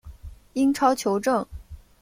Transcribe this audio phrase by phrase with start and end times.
[0.53, 1.45] 英超球证